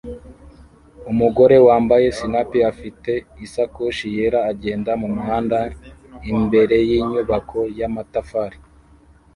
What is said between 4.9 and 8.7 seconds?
mumuhanda imbere yinyubako yamatafari